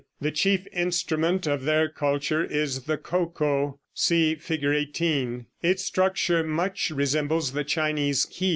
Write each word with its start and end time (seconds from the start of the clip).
The 0.19 0.31
chief 0.31 0.65
instrument 0.73 1.45
of 1.45 1.61
their 1.65 1.87
culture 1.87 2.43
is 2.43 2.85
the 2.85 2.97
ko 2.97 3.27
ko. 3.27 3.79
(See 3.93 4.33
Fig. 4.33 4.63
18.) 4.63 5.45
In 5.61 5.77
structure 5.77 6.39
it 6.39 6.47
much 6.47 6.89
resembles 6.89 7.53
the 7.53 7.63
Chinese 7.63 8.25
ke. 8.25 8.45